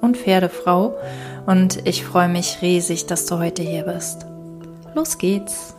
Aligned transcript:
und 0.00 0.16
Pferdefrau 0.16 0.96
und 1.46 1.86
ich 1.86 2.04
freue 2.04 2.28
mich 2.28 2.62
riesig, 2.62 3.06
dass 3.06 3.26
du 3.26 3.38
heute 3.38 3.62
hier 3.62 3.84
bist. 3.84 4.26
Los 4.94 5.18
geht's! 5.18 5.74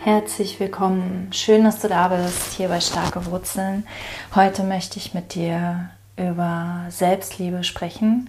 Herzlich 0.00 0.60
willkommen, 0.60 1.28
schön, 1.32 1.64
dass 1.64 1.80
du 1.80 1.88
da 1.88 2.08
bist 2.08 2.52
hier 2.52 2.68
bei 2.68 2.80
Starke 2.80 3.24
Wurzeln. 3.26 3.86
Heute 4.34 4.62
möchte 4.62 4.98
ich 4.98 5.14
mit 5.14 5.34
dir 5.34 5.88
über 6.16 6.84
Selbstliebe 6.90 7.64
sprechen 7.64 8.28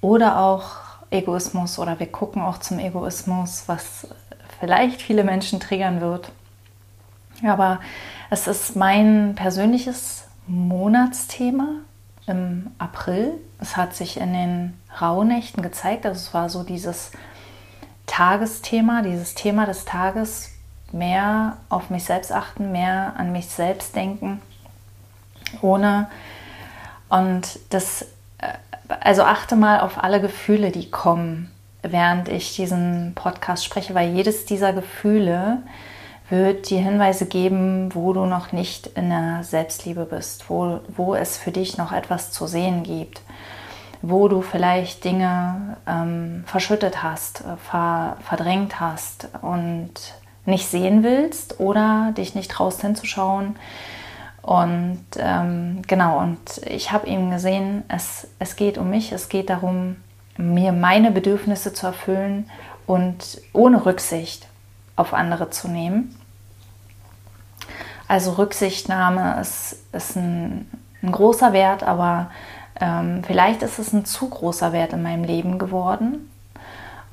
oder 0.00 0.40
auch 0.40 0.76
Egoismus 1.10 1.78
oder 1.78 2.00
wir 2.00 2.06
gucken 2.06 2.40
auch 2.40 2.58
zum 2.58 2.78
Egoismus, 2.78 3.64
was 3.66 4.08
vielleicht 4.58 5.02
viele 5.02 5.24
Menschen 5.24 5.60
triggern 5.60 6.00
wird. 6.00 6.32
Aber 7.46 7.80
es 8.30 8.46
ist 8.46 8.76
mein 8.76 9.34
persönliches 9.34 10.24
Monatsthema 10.46 11.80
im 12.30 12.70
April. 12.78 13.32
Es 13.60 13.76
hat 13.76 13.94
sich 13.94 14.18
in 14.18 14.32
den 14.32 14.80
Rauhnächten 15.00 15.62
gezeigt. 15.62 16.06
Also 16.06 16.18
es 16.18 16.32
war 16.32 16.48
so 16.48 16.62
dieses 16.62 17.12
Tagesthema, 18.06 19.02
dieses 19.02 19.34
Thema 19.34 19.66
des 19.66 19.84
Tages, 19.84 20.50
mehr 20.92 21.58
auf 21.68 21.90
mich 21.90 22.04
selbst 22.04 22.32
achten, 22.32 22.72
mehr 22.72 23.14
an 23.16 23.32
mich 23.32 23.46
selbst 23.46 23.94
denken, 23.94 24.40
ohne 25.60 26.08
und 27.08 27.58
das, 27.70 28.02
äh, 28.38 28.52
also 29.00 29.22
achte 29.22 29.56
mal 29.56 29.80
auf 29.80 30.02
alle 30.02 30.20
Gefühle, 30.20 30.70
die 30.70 30.90
kommen, 30.90 31.50
während 31.82 32.28
ich 32.28 32.56
diesen 32.56 33.12
Podcast 33.14 33.64
spreche, 33.64 33.94
weil 33.94 34.10
jedes 34.10 34.46
dieser 34.46 34.72
Gefühle 34.72 35.58
wird 36.30 36.70
dir 36.70 36.80
Hinweise 36.80 37.26
geben, 37.26 37.94
wo 37.94 38.12
du 38.12 38.24
noch 38.24 38.52
nicht 38.52 38.86
in 38.88 39.10
der 39.10 39.42
Selbstliebe 39.42 40.04
bist, 40.04 40.48
wo, 40.48 40.80
wo 40.88 41.14
es 41.14 41.36
für 41.36 41.50
dich 41.50 41.76
noch 41.76 41.92
etwas 41.92 42.30
zu 42.30 42.46
sehen 42.46 42.82
gibt, 42.82 43.20
wo 44.00 44.28
du 44.28 44.40
vielleicht 44.40 45.04
Dinge 45.04 45.76
ähm, 45.86 46.44
verschüttet 46.46 47.02
hast, 47.02 47.40
äh, 47.40 47.56
ver, 47.56 48.16
verdrängt 48.22 48.80
hast 48.80 49.28
und 49.42 49.92
nicht 50.46 50.66
sehen 50.68 51.02
willst 51.02 51.60
oder 51.60 52.12
dich 52.16 52.34
nicht 52.34 52.50
traust 52.50 52.80
hinzuschauen. 52.80 53.56
Und 54.42 55.04
ähm, 55.18 55.82
genau, 55.86 56.18
und 56.18 56.38
ich 56.66 56.92
habe 56.92 57.08
eben 57.08 57.30
gesehen, 57.30 57.82
es, 57.88 58.28
es 58.38 58.56
geht 58.56 58.78
um 58.78 58.88
mich, 58.88 59.12
es 59.12 59.28
geht 59.28 59.50
darum, 59.50 59.96
mir 60.38 60.72
meine 60.72 61.10
Bedürfnisse 61.10 61.74
zu 61.74 61.86
erfüllen 61.86 62.48
und 62.86 63.42
ohne 63.52 63.84
Rücksicht 63.84 64.46
auf 64.96 65.12
andere 65.12 65.50
zu 65.50 65.68
nehmen. 65.68 66.16
Also 68.10 68.32
Rücksichtnahme 68.32 69.40
ist, 69.40 69.76
ist 69.92 70.16
ein, 70.16 70.68
ein 71.00 71.12
großer 71.12 71.52
Wert, 71.52 71.84
aber 71.84 72.32
ähm, 72.80 73.22
vielleicht 73.24 73.62
ist 73.62 73.78
es 73.78 73.92
ein 73.92 74.04
zu 74.04 74.28
großer 74.28 74.72
Wert 74.72 74.94
in 74.94 75.04
meinem 75.04 75.22
Leben 75.22 75.60
geworden. 75.60 76.28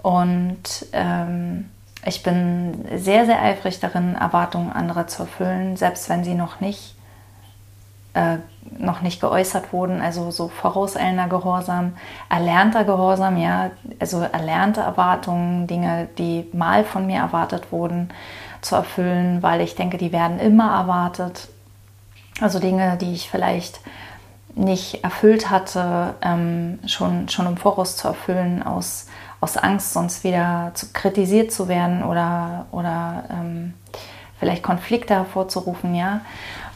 Und 0.01 0.87
ähm, 0.93 1.69
ich 2.03 2.23
bin 2.23 2.83
sehr, 2.95 3.27
sehr 3.27 3.39
eifrig 3.39 3.79
darin, 3.79 4.15
Erwartungen 4.15 4.71
anderer 4.71 5.05
zu 5.05 5.21
erfüllen, 5.21 5.77
selbst 5.77 6.09
wenn 6.09 6.23
sie 6.23 6.33
noch 6.33 6.61
nicht, 6.61 6.95
äh, 8.15 8.37
noch 8.79 9.01
nicht 9.01 9.21
geäußert 9.21 9.71
wurden. 9.73 10.01
Also 10.01 10.31
so 10.31 10.47
vorauseilender 10.47 11.27
Gehorsam, 11.27 11.95
erlernter 12.27 12.85
Gehorsam, 12.85 13.37
ja, 13.37 13.69
also 13.99 14.21
erlernte 14.21 14.81
Erwartungen, 14.81 15.67
Dinge, 15.67 16.09
die 16.17 16.49
mal 16.53 16.83
von 16.83 17.05
mir 17.05 17.19
erwartet 17.19 17.71
wurden 17.71 18.09
zu 18.67 18.75
erfüllen, 18.75 19.41
weil 19.41 19.61
ich 19.61 19.75
denke, 19.75 19.97
die 19.97 20.11
werden 20.11 20.39
immer 20.39 20.71
erwartet. 20.77 21.47
Also 22.39 22.59
Dinge, 22.59 22.97
die 22.97 23.13
ich 23.13 23.29
vielleicht 23.29 23.79
nicht 24.55 25.03
erfüllt 25.03 25.49
hatte, 25.49 26.15
ähm, 26.21 26.79
schon, 26.85 27.29
schon 27.29 27.47
im 27.47 27.57
Voraus 27.57 27.95
zu 27.95 28.07
erfüllen, 28.07 28.63
aus, 28.63 29.07
aus 29.39 29.55
Angst, 29.55 29.93
sonst 29.93 30.23
wieder 30.23 30.71
zu, 30.73 30.87
kritisiert 30.93 31.51
zu 31.51 31.67
werden 31.67 32.03
oder, 32.03 32.65
oder 32.71 33.25
ähm, 33.31 33.73
vielleicht 34.39 34.63
Konflikte 34.63 35.13
hervorzurufen, 35.15 35.95
ja. 35.95 36.21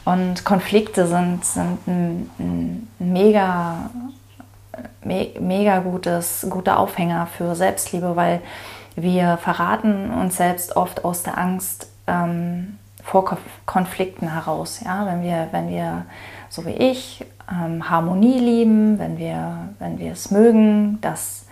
Und 0.04 0.44
Konflikte 0.44 1.06
sind, 1.06 1.44
sind 1.44 1.86
ein, 1.86 2.30
ein 2.38 2.88
mega, 2.98 3.90
me, 5.04 5.28
mega 5.38 5.78
gutes, 5.78 6.46
guter 6.50 6.78
Aufhänger 6.78 7.26
für 7.26 7.54
Selbstliebe, 7.54 8.16
weil 8.16 8.40
wir 8.96 9.36
verraten 9.38 10.10
uns 10.10 10.36
selbst 10.36 10.76
oft 10.76 11.04
aus 11.04 11.22
der 11.22 11.38
Angst 11.38 11.88
ähm, 12.06 12.78
vor 13.02 13.38
Konflikten 13.66 14.32
heraus. 14.32 14.80
Ja? 14.84 15.06
Wenn, 15.06 15.22
wir, 15.22 15.48
wenn 15.50 15.68
wir, 15.68 16.06
so 16.48 16.64
wie 16.66 16.70
ich, 16.70 17.24
ähm, 17.50 17.88
Harmonie 17.88 18.38
lieben, 18.38 18.98
wenn 18.98 19.18
wir, 19.18 19.70
wenn 19.78 19.98
wir 19.98 20.12
es 20.12 20.30
mögen, 20.30 21.00
dass 21.00 21.46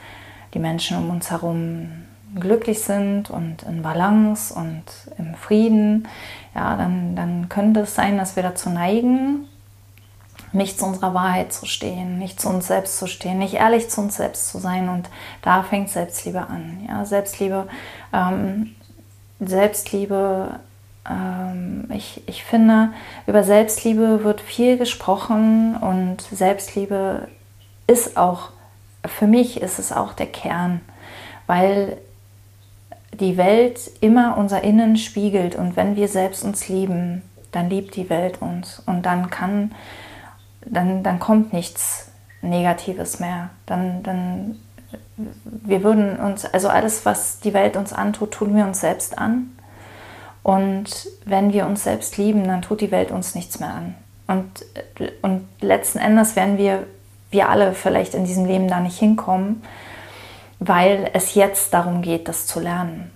die 0.55 0.59
Menschen 0.59 0.97
um 0.97 1.11
uns 1.11 1.31
herum 1.31 1.89
glücklich 2.39 2.81
sind 2.81 3.31
und 3.31 3.65
in 3.65 3.83
Balance 3.83 4.55
und 4.55 4.85
im 5.19 5.35
Frieden, 5.35 6.07
ja, 6.55 6.77
dann, 6.77 7.17
dann 7.17 7.49
könnte 7.49 7.81
es 7.81 7.95
sein, 7.95 8.19
dass 8.19 8.37
wir 8.37 8.43
dazu 8.43 8.71
neigen, 8.71 9.47
nicht 10.53 10.79
zu 10.79 10.87
unserer 10.87 11.15
Wahrheit 11.15 11.53
zu 11.53 11.67
stehen, 11.67 12.19
nicht 12.19 12.41
zu 12.41 12.49
uns 12.49 12.67
selbst 12.67 12.99
zu 12.99 13.07
stehen, 13.07 13.39
nicht 13.39 13.55
ehrlich 13.55 13.89
zu 13.89 14.01
uns 14.01 14.17
selbst 14.17 14.49
zu 14.49 14.59
sein. 14.59 14.89
Und 14.89 15.09
da 15.43 15.63
fängt 15.63 15.91
Selbstliebe 15.91 16.41
an. 16.41 16.87
Ja? 16.89 17.05
Selbstliebe, 17.05 17.69
ähm, 18.13 18.75
Selbstliebe, 19.39 20.61
ähm, 21.09 21.89
ich, 21.95 22.23
ich 22.27 22.45
finde, 22.45 22.91
über 23.27 23.45
Selbstliebe 23.45 24.25
wird 24.25 24.41
viel 24.41 24.77
gesprochen 24.77 25.77
und 25.77 26.23
Selbstliebe 26.23 27.29
ist 27.87 28.17
auch, 28.17 28.51
für 29.05 29.27
mich 29.27 29.61
ist 29.61 29.79
es 29.79 29.93
auch 29.93 30.13
der 30.13 30.27
Kern, 30.27 30.81
weil 31.47 31.97
die 33.13 33.37
Welt 33.37 33.91
immer 34.01 34.37
unser 34.37 34.63
Innen 34.63 34.97
spiegelt 34.97 35.55
und 35.55 35.77
wenn 35.77 35.97
wir 35.97 36.09
selbst 36.09 36.45
uns 36.45 36.69
lieben, 36.69 37.23
dann 37.53 37.69
liebt 37.69 37.97
die 37.97 38.09
Welt 38.09 38.41
uns 38.41 38.81
und 38.87 39.07
dann 39.07 39.31
kann 39.31 39.73
dann, 40.65 41.03
dann 41.03 41.19
kommt 41.19 41.53
nichts 41.53 42.09
Negatives 42.43 43.21
mehr. 43.21 43.51
Dann, 43.67 44.03
dann, 44.03 44.57
wir 45.45 45.83
würden 45.83 46.19
uns, 46.19 46.45
also 46.45 46.69
alles, 46.69 47.05
was 47.05 47.41
die 47.41 47.55
Welt 47.55 47.77
uns 47.77 47.93
antut, 47.93 48.33
tun 48.33 48.57
wir 48.57 48.65
uns 48.65 48.81
selbst 48.81 49.19
an. 49.19 49.53
Und 50.43 51.09
wenn 51.25 51.53
wir 51.53 51.67
uns 51.67 51.85
selbst 51.85 52.17
lieben, 52.17 52.45
dann 52.45 52.63
tut 52.63 52.81
die 52.81 52.91
Welt 52.91 53.11
uns 53.11 53.35
nichts 53.35 53.61
mehr 53.61 53.75
an. 53.75 53.95
Und, 54.27 54.65
und 55.23 55.47
letzten 55.61 55.99
Endes 55.99 56.37
werden 56.37 56.57
wir, 56.57 56.87
wir 57.31 57.49
alle 57.49 57.75
vielleicht 57.75 58.15
in 58.15 58.25
diesem 58.25 58.47
Leben 58.47 58.69
da 58.69 58.81
nicht 58.81 58.99
hinkommen, 58.99 59.63
weil 60.59 61.11
es 61.13 61.35
jetzt 61.35 61.75
darum 61.75 62.01
geht, 62.01 62.29
das 62.29 62.47
zu 62.47 62.61
lernen. 62.61 63.11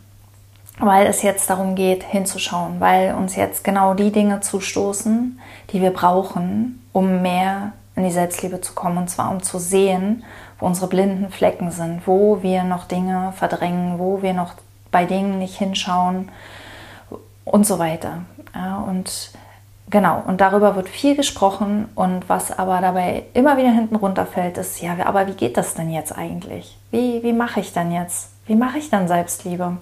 Weil 0.79 1.07
es 1.07 1.23
jetzt 1.23 1.49
darum 1.51 1.77
geht, 1.77 2.03
hinzuschauen, 2.03 2.81
weil 2.81 3.15
uns 3.15 3.37
jetzt 3.37 3.63
genau 3.63 3.95
die 3.95 4.11
Dinge 4.11 4.41
zustoßen, 4.41 5.39
die 5.71 5.81
wir 5.81 5.91
brauchen, 5.91 6.85
um 6.93 7.23
mehr 7.23 7.73
in 7.97 8.05
die 8.05 8.11
Selbstliebe 8.11 8.61
zu 8.61 8.75
kommen. 8.75 8.99
Und 8.99 9.09
zwar 9.09 9.31
um 9.31 9.43
zu 9.43 9.59
sehen, 9.59 10.25
wo 10.59 10.67
unsere 10.67 10.89
blinden 10.89 11.31
Flecken 11.31 11.71
sind, 11.71 12.07
wo 12.07 12.43
wir 12.43 12.65
noch 12.65 12.87
Dinge 12.87 13.33
verdrängen, 13.37 13.99
wo 13.99 14.23
wir 14.23 14.33
noch 14.33 14.55
bei 14.91 15.05
Dingen 15.05 15.39
nicht 15.39 15.57
hinschauen 15.59 16.31
und 17.45 17.67
so 17.67 17.79
weiter. 17.79 18.19
Ja, 18.55 18.79
und 18.79 19.31
genau, 19.91 20.23
und 20.27 20.41
darüber 20.41 20.77
wird 20.77 20.89
viel 20.89 21.17
gesprochen. 21.17 21.89
Und 21.95 22.29
was 22.29 22.57
aber 22.57 22.81
dabei 22.81 23.25
immer 23.35 23.57
wieder 23.57 23.71
hinten 23.71 23.97
runterfällt, 23.97 24.59
ist, 24.59 24.81
ja, 24.81 24.97
aber 25.05 25.27
wie 25.27 25.35
geht 25.35 25.57
das 25.57 25.75
denn 25.75 25.91
jetzt 25.91 26.17
eigentlich? 26.17 26.79
Wie, 26.91 27.23
wie 27.23 27.33
mache 27.33 27.61
ich 27.61 27.73
dann 27.73 27.93
jetzt? 27.93 28.31
Wie 28.47 28.57
mache 28.57 28.79
ich 28.79 28.91
dann 28.91 29.09
Selbstliebe? 29.09 29.77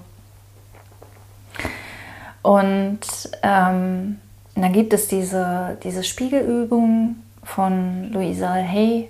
Und 2.42 3.00
ähm, 3.42 4.18
dann 4.54 4.72
gibt 4.72 4.92
es 4.92 5.08
diese, 5.08 5.78
diese 5.82 6.04
Spiegelübung 6.04 7.16
von 7.42 8.10
Louisa 8.12 8.52
Hay. 8.52 9.08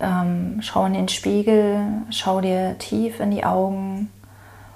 Ähm, 0.00 0.60
schau 0.62 0.86
in 0.86 0.94
den 0.94 1.08
Spiegel, 1.08 1.80
schau 2.10 2.40
dir 2.40 2.76
tief 2.78 3.20
in 3.20 3.30
die 3.30 3.44
Augen 3.44 4.10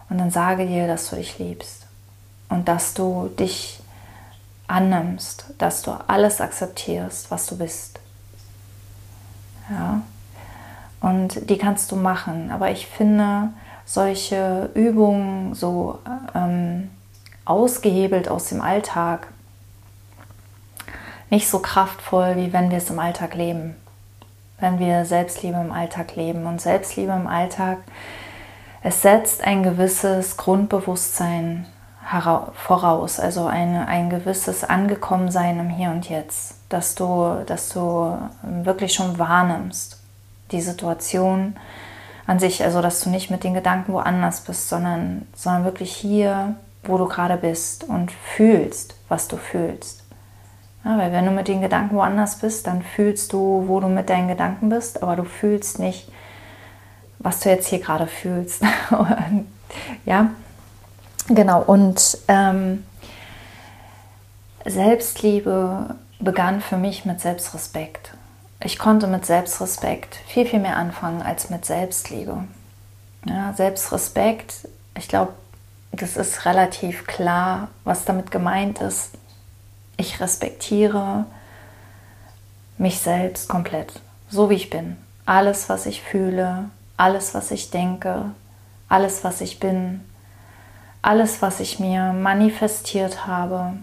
und 0.09 0.19
dann 0.19 0.31
sage 0.31 0.67
dir, 0.67 0.87
dass 0.87 1.11
du 1.11 1.17
dich 1.17 1.39
liebst 1.39 1.87
und 2.49 2.69
dass 2.69 2.95
du 2.95 3.31
dich 3.39 3.81
annimmst, 4.67 5.47
dass 5.59 5.83
du 5.83 5.93
alles 6.07 6.41
akzeptierst, 6.41 7.31
was 7.31 7.47
du 7.47 7.57
bist. 7.57 8.01
Ja, 9.71 10.03
und 11.01 11.49
die 11.51 11.59
kannst 11.59 11.93
du 11.93 11.97
machen. 11.97 12.51
Aber 12.51 12.71
ich 12.71 12.87
finde 12.87 13.51
solche 13.85 14.71
Übungen 14.75 15.55
so 15.55 15.99
ähm, 16.35 16.91
ausgehebelt 17.45 18.29
aus 18.29 18.49
dem 18.49 18.61
Alltag 18.61 19.29
nicht 21.31 21.49
so 21.49 21.61
kraftvoll, 21.61 22.37
wie 22.37 22.53
wenn 22.53 22.71
wir 22.71 22.79
es 22.79 22.91
im 22.91 22.99
Alltag 22.99 23.35
leben. 23.35 23.75
Wenn 24.61 24.79
wir 24.79 25.05
Selbstliebe 25.05 25.59
im 25.59 25.73
Alltag 25.73 26.15
leben. 26.15 26.47
Und 26.47 26.61
Selbstliebe 26.61 27.13
im 27.13 27.27
Alltag, 27.27 27.79
es 28.83 29.03
setzt 29.03 29.43
ein 29.43 29.63
gewisses 29.63 30.37
Grundbewusstsein 30.37 31.67
voraus, 32.55 33.19
also 33.21 33.47
eine, 33.47 33.87
ein 33.89 34.11
gewisses 34.11 34.65
Angekommensein 34.65 35.59
im 35.59 35.71
Hier 35.71 35.91
und 35.91 36.11
Jetzt, 36.11 36.57
dass 36.69 36.95
du, 36.95 37.43
dass 37.47 37.71
du 37.71 38.19
wirklich 38.43 38.93
schon 38.93 39.19
wahrnimmst, 39.19 39.99
die 40.51 40.61
Situation 40.61 41.57
an 42.27 42.39
sich, 42.39 42.63
also 42.63 42.83
dass 42.83 43.01
du 43.01 43.09
nicht 43.09 43.31
mit 43.31 43.45
den 43.45 43.55
Gedanken 43.55 43.93
woanders 43.93 44.43
bist, 44.43 44.69
sondern, 44.69 45.27
sondern 45.35 45.65
wirklich 45.65 45.95
hier, 45.95 46.57
wo 46.85 46.99
du 46.99 47.07
gerade 47.07 47.37
bist 47.37 47.85
und 47.85 48.11
fühlst, 48.11 48.95
was 49.09 49.29
du 49.29 49.37
fühlst. 49.37 50.03
Ja, 50.85 50.99
weil 50.99 51.13
wenn 51.13 51.25
du 51.25 51.31
mit 51.31 51.49
den 51.49 51.61
Gedanken 51.61 51.95
woanders 51.95 52.39
bist, 52.39 52.67
dann 52.67 52.83
fühlst 52.83 53.33
du, 53.33 53.65
wo 53.67 53.79
du 53.81 53.89
mit 53.89 54.11
deinen 54.11 54.29
Gedanken 54.29 54.69
bist, 54.69 55.03
aber 55.03 55.15
du 55.15 55.25
fühlst 55.25 55.79
nicht, 55.79 56.11
was 57.19 57.41
du 57.41 57.51
jetzt 57.51 57.69
hier 57.69 57.79
gerade 57.79 58.09
fühlst. 58.09 58.63
ja, 60.05 60.31
genau. 61.29 61.63
Und 61.63 62.19
ähm, 62.27 62.85
Selbstliebe 64.65 65.95
begann 66.19 66.61
für 66.61 66.77
mich 66.77 67.05
mit 67.05 67.21
Selbstrespekt 67.21 68.13
ich 68.65 68.79
konnte 68.79 69.07
mit 69.07 69.27
Selbstrespekt 69.27 70.17
viel, 70.27 70.47
viel 70.47 70.61
mehr 70.61 70.77
anfangen 70.77 71.23
als 71.23 71.51
mit 71.51 71.65
Selbstliebe. 71.65 72.45
Ja, 73.25 73.53
Selbstrespekt, 73.55 74.69
ich 74.97 75.09
glaube, 75.09 75.33
das 75.93 76.17
ist 76.17 76.47
relativ 76.47 77.07
klar, 77.07 77.69
was 77.85 78.05
damit 78.05 78.31
gemeint 78.31 78.81
ist. 78.81 79.11
Ich 79.97 80.21
respektiere 80.21 81.27
mich 82.79 82.99
selbst 82.99 83.49
komplett, 83.49 84.01
so 84.29 84.51
wie 84.51 84.55
ich 84.55 84.71
bin. 84.71 84.97
Alles, 85.27 85.69
was 85.69 85.87
ich 85.87 86.03
fühle, 86.03 86.71
alles, 86.97 87.35
was 87.35 87.51
ich 87.51 87.71
denke, 87.71 88.25
alles, 88.89 89.23
was 89.23 89.41
ich 89.41 89.61
bin, 89.61 90.01
alles, 91.03 91.43
was 91.43 91.61
ich 91.61 91.79
mir 91.79 92.13
manifestiert 92.13 93.27
habe, 93.27 93.75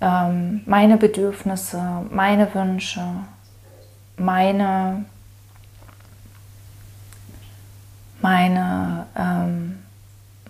ähm, 0.00 0.62
meine 0.64 0.96
Bedürfnisse, 0.96 2.06
meine 2.10 2.54
Wünsche, 2.54 3.04
meine, 4.16 5.04
meine 8.20 9.06
ähm, 9.16 9.67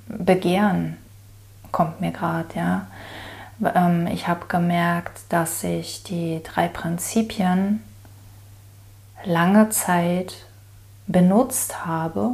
Begehren 0.08 0.96
kommt 1.72 2.00
mir 2.00 2.12
gerade, 2.12 2.49
ja. 2.55 2.87
Ähm, 3.75 4.06
ich 4.06 4.28
habe 4.28 4.46
gemerkt, 4.46 5.20
dass 5.28 5.62
ich 5.64 6.02
die 6.02 6.43
drei 6.43 6.69
Prinzipien 6.69 7.82
lange 9.25 9.69
Zeit 9.70 10.46
benutzt 11.06 11.84
habe, 11.84 12.32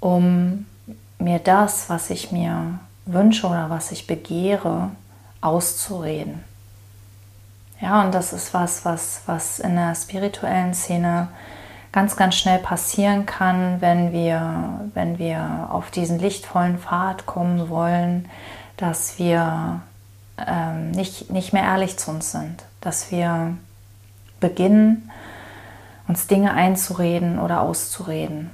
um 0.00 0.66
mir 1.18 1.38
das, 1.38 1.88
was 1.88 2.10
ich 2.10 2.32
mir 2.32 2.78
wünsche 3.06 3.46
oder 3.46 3.70
was 3.70 3.92
ich 3.92 4.06
begehre, 4.06 4.90
auszureden. 5.40 6.44
Ja, 7.80 8.02
und 8.02 8.12
das 8.12 8.32
ist 8.32 8.54
was, 8.54 8.84
was, 8.84 9.22
was 9.26 9.60
in 9.60 9.76
der 9.76 9.94
spirituellen 9.94 10.74
Szene 10.74 11.28
ganz, 11.92 12.16
ganz 12.16 12.36
schnell 12.36 12.58
passieren 12.58 13.26
kann, 13.26 13.80
wenn 13.80 14.12
wir, 14.12 14.90
wenn 14.94 15.18
wir 15.18 15.68
auf 15.70 15.90
diesen 15.90 16.18
lichtvollen 16.18 16.78
Pfad 16.78 17.26
kommen 17.26 17.68
wollen, 17.68 18.28
dass 18.76 19.18
wir 19.18 19.80
ähm, 20.46 20.90
nicht, 20.92 21.30
nicht 21.30 21.52
mehr 21.52 21.64
ehrlich 21.64 21.98
zu 21.98 22.10
uns 22.10 22.32
sind, 22.32 22.64
dass 22.80 23.10
wir 23.10 23.56
beginnen, 24.40 25.10
uns 26.06 26.26
Dinge 26.26 26.54
einzureden 26.54 27.38
oder 27.38 27.60
auszureden 27.60 28.50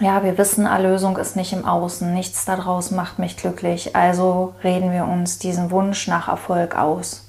ja, 0.00 0.22
wir 0.22 0.38
wissen, 0.38 0.66
Erlösung 0.66 1.16
ist 1.16 1.34
nicht 1.34 1.52
im 1.52 1.64
Außen, 1.64 2.12
nichts 2.14 2.44
daraus 2.44 2.90
macht 2.90 3.18
mich 3.18 3.36
glücklich, 3.36 3.96
also 3.96 4.54
reden 4.62 4.92
wir 4.92 5.04
uns 5.04 5.38
diesen 5.38 5.70
Wunsch 5.70 6.06
nach 6.06 6.28
Erfolg 6.28 6.76
aus. 6.76 7.28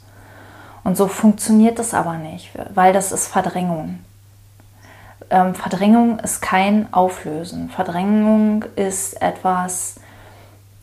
Und 0.83 0.95
so 0.95 1.07
funktioniert 1.07 1.79
es 1.79 1.93
aber 1.93 2.15
nicht, 2.15 2.51
weil 2.73 2.93
das 2.93 3.11
ist 3.11 3.27
Verdrängung. 3.27 3.99
Ähm, 5.29 5.53
Verdrängung 5.55 6.19
ist 6.19 6.41
kein 6.41 6.91
Auflösen. 6.93 7.69
Verdrängung 7.69 8.65
ist 8.75 9.21
etwas 9.21 9.99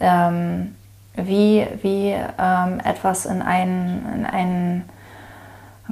ähm, 0.00 0.76
wie, 1.14 1.66
wie 1.82 2.14
ähm, 2.38 2.81
etwas 2.84 3.26
in 3.26 3.43
einen, 3.43 4.06
in 4.14 4.26
einen 4.26 4.90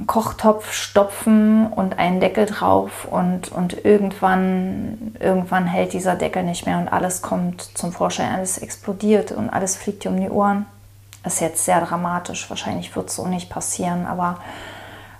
Kochtopf 0.07 0.73
stopfen 0.73 1.67
und 1.67 1.97
einen 1.97 2.19
Deckel 2.19 2.45
drauf 2.45 3.07
und, 3.09 3.51
und 3.51 3.85
irgendwann, 3.85 5.15
irgendwann 5.19 5.65
hält 5.67 5.93
dieser 5.93 6.15
Deckel 6.15 6.43
nicht 6.43 6.65
mehr 6.65 6.77
und 6.77 6.89
alles 6.89 7.21
kommt 7.21 7.61
zum 7.61 7.93
Vorschein, 7.93 8.33
alles 8.33 8.57
explodiert 8.57 9.31
und 9.31 9.49
alles 9.49 9.77
fliegt 9.77 10.03
dir 10.03 10.09
um 10.11 10.19
die 10.19 10.29
Ohren. 10.29 10.65
ist 11.25 11.39
jetzt 11.39 11.63
sehr 11.63 11.79
dramatisch, 11.79 12.49
wahrscheinlich 12.49 12.93
wird 12.95 13.09
es 13.09 13.15
so 13.15 13.25
nicht 13.25 13.49
passieren, 13.49 14.05
aber 14.05 14.39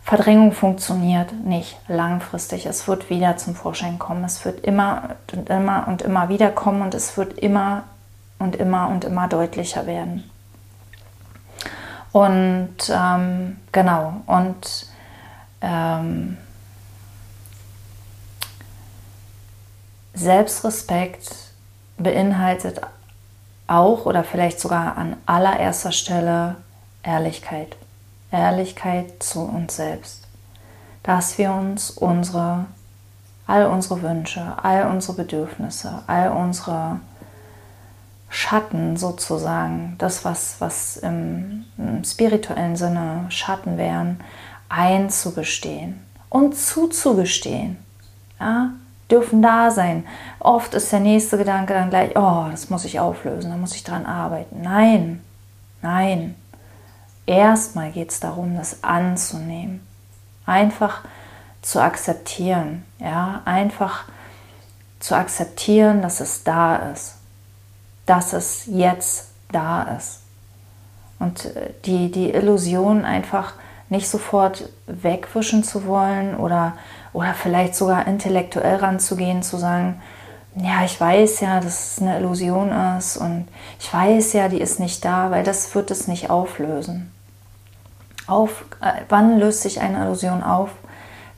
Verdrängung 0.05 0.51
funktioniert 0.51 1.33
nicht 1.33 1.77
langfristig. 1.87 2.67
Es 2.67 2.87
wird 2.87 3.09
wieder 3.09 3.37
zum 3.37 3.55
Vorschein 3.55 3.97
kommen. 3.97 4.23
Es 4.23 4.45
wird 4.45 4.63
immer 4.63 5.15
und 5.33 5.49
immer 5.49 5.87
und 5.87 6.03
immer 6.03 6.29
wieder 6.29 6.51
kommen 6.51 6.83
und 6.83 6.93
es 6.93 7.17
wird 7.17 7.39
immer 7.39 7.85
und 8.37 8.55
immer 8.55 8.87
und 8.89 9.03
immer 9.03 9.27
deutlicher 9.27 9.87
werden. 9.87 10.29
Und 12.11 12.77
ähm, 12.87 13.57
genau, 13.71 14.21
und 14.27 14.87
ähm, 15.61 16.37
Selbstrespekt 20.13 21.35
beinhaltet 21.97 22.79
auch 23.65 24.05
oder 24.05 24.23
vielleicht 24.23 24.59
sogar 24.59 24.97
an 24.97 25.17
allererster 25.25 25.91
Stelle 25.91 26.57
Ehrlichkeit. 27.01 27.75
Ehrlichkeit 28.35 29.23
zu 29.23 29.41
uns 29.41 29.75
selbst. 29.75 30.27
Dass 31.03 31.37
wir 31.37 31.51
uns 31.51 31.91
unsere, 31.91 32.65
all 33.47 33.67
unsere 33.67 34.01
Wünsche, 34.01 34.53
all 34.61 34.87
unsere 34.87 35.13
Bedürfnisse, 35.13 36.03
all 36.07 36.31
unsere 36.31 36.99
Schatten 38.29 38.97
sozusagen, 38.97 39.95
das, 39.97 40.25
was, 40.25 40.55
was 40.59 40.97
im, 40.97 41.65
im 41.77 42.03
spirituellen 42.03 42.75
Sinne 42.75 43.25
Schatten 43.29 43.77
wären, 43.77 44.19
einzugestehen 44.67 46.01
und 46.29 46.55
zuzugestehen. 46.55 47.77
Ja, 48.39 48.71
dürfen 49.09 49.41
da 49.41 49.71
sein. 49.71 50.05
Oft 50.39 50.73
ist 50.73 50.91
der 50.91 50.99
nächste 50.99 51.37
Gedanke 51.37 51.73
dann 51.73 51.89
gleich, 51.89 52.11
oh, 52.15 52.47
das 52.51 52.69
muss 52.69 52.85
ich 52.85 52.99
auflösen, 52.99 53.51
da 53.51 53.57
muss 53.57 53.75
ich 53.75 53.83
dran 53.83 54.05
arbeiten. 54.05 54.61
Nein, 54.61 55.21
nein. 55.81 56.35
Erstmal 57.25 57.91
geht 57.91 58.11
es 58.11 58.19
darum, 58.19 58.55
das 58.55 58.83
anzunehmen. 58.83 59.85
Einfach 60.45 61.01
zu 61.61 61.81
akzeptieren. 61.81 62.85
Ja, 62.99 63.41
einfach 63.45 64.05
zu 64.99 65.15
akzeptieren, 65.15 66.01
dass 66.01 66.19
es 66.19 66.43
da 66.43 66.91
ist 66.91 67.15
dass 68.05 68.33
es 68.33 68.65
jetzt 68.67 69.29
da 69.51 69.83
ist. 69.97 70.21
Und 71.19 71.45
äh, 71.45 71.71
die, 71.85 72.11
die 72.11 72.31
Illusion 72.31 73.05
einfach 73.05 73.53
nicht 73.89 74.09
sofort 74.09 74.69
wegwischen 74.87 75.63
zu 75.63 75.85
wollen 75.85 76.35
oder, 76.35 76.73
oder 77.13 77.33
vielleicht 77.33 77.75
sogar 77.75 78.07
intellektuell 78.07 78.77
ranzugehen, 78.77 79.43
zu 79.43 79.57
sagen, 79.57 80.01
ja, 80.55 80.85
ich 80.85 80.99
weiß 80.99 81.41
ja, 81.41 81.59
dass 81.59 81.91
es 81.91 82.01
eine 82.01 82.17
Illusion 82.17 82.71
ist 82.97 83.17
und 83.17 83.47
ich 83.79 83.93
weiß 83.93 84.33
ja, 84.33 84.47
die 84.47 84.61
ist 84.61 84.79
nicht 84.79 85.03
da, 85.03 85.29
weil 85.29 85.43
das 85.43 85.75
wird 85.75 85.91
es 85.91 86.07
nicht 86.07 86.29
auflösen. 86.29 87.11
Auf, 88.27 88.65
äh, 88.81 89.01
wann 89.09 89.39
löst 89.39 89.61
sich 89.61 89.79
eine 89.81 90.03
Illusion 90.03 90.43
auf? 90.43 90.71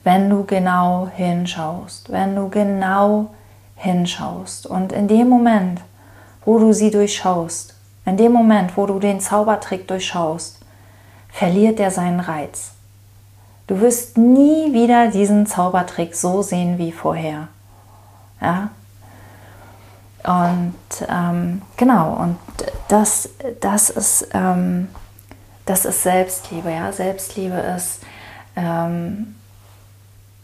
Wenn 0.04 0.30
du 0.30 0.44
genau 0.44 1.08
hinschaust, 1.14 2.10
wenn 2.10 2.34
du 2.34 2.48
genau 2.48 3.30
hinschaust. 3.76 4.66
Und 4.66 4.92
in 4.92 5.08
dem 5.08 5.28
Moment, 5.28 5.80
wo 6.44 6.58
du 6.58 6.72
sie 6.72 6.90
durchschaust, 6.90 7.74
in 8.04 8.16
dem 8.16 8.32
Moment, 8.32 8.76
wo 8.76 8.86
du 8.86 8.98
den 8.98 9.20
Zaubertrick 9.20 9.86
durchschaust, 9.86 10.60
verliert 11.30 11.78
er 11.78 11.90
seinen 11.90 12.20
Reiz. 12.20 12.72
Du 13.66 13.80
wirst 13.80 14.16
nie 14.16 14.72
wieder 14.72 15.08
diesen 15.08 15.46
Zaubertrick 15.46 16.14
so 16.14 16.42
sehen 16.42 16.78
wie 16.78 16.90
vorher. 16.90 17.48
Ja? 18.40 18.70
Und 20.24 20.74
ähm, 21.08 21.62
genau, 21.76 22.14
und 22.14 22.38
das, 22.88 23.28
das, 23.60 23.90
ist, 23.90 24.28
ähm, 24.32 24.88
das 25.68 25.84
ist 25.84 26.02
Selbstliebe. 26.02 26.70
Ja? 26.70 26.92
Selbstliebe 26.92 27.56
ist, 27.56 28.00
ähm, 28.56 29.36